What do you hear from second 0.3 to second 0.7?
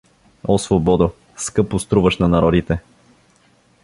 —О,